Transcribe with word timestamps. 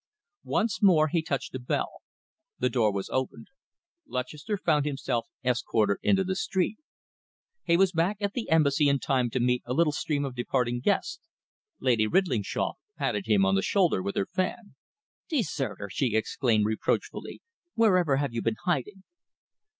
Once 0.49 0.81
more 0.81 1.09
he 1.09 1.21
touched 1.21 1.53
a 1.53 1.59
bell. 1.59 2.01
The 2.57 2.71
door 2.71 2.91
was 2.91 3.07
opened. 3.13 3.49
Lutchester 4.07 4.57
found 4.57 4.83
himself 4.83 5.27
escorted 5.45 5.97
into 6.01 6.23
the 6.23 6.35
street. 6.35 6.77
He 7.65 7.77
was 7.77 7.91
back 7.91 8.17
at 8.19 8.33
the 8.33 8.49
Embassy 8.49 8.89
in 8.89 8.97
time 8.97 9.29
to 9.29 9.39
meet 9.39 9.61
a 9.67 9.75
little 9.75 9.93
stream 9.93 10.25
of 10.25 10.33
departing 10.33 10.79
guests. 10.79 11.19
Lady 11.79 12.07
Ridlingshawe 12.07 12.77
patted 12.97 13.27
him 13.27 13.45
on 13.45 13.53
the 13.53 13.61
shoulder 13.61 14.01
with 14.01 14.15
her 14.15 14.25
fan. 14.25 14.73
"Deserter!" 15.29 15.87
she 15.91 16.15
exclaimed, 16.15 16.65
reproachfully, 16.65 17.43
"Wherever 17.75 18.15
have 18.15 18.33
you 18.33 18.41
been 18.41 18.57
hiding?" 18.65 19.03